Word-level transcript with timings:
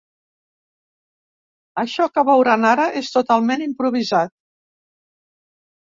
Això 1.83 2.09
que 2.15 2.25
veuran 2.31 2.65
ara 2.71 2.89
és 3.03 3.13
totalment 3.19 3.65
improvisat. 3.67 4.37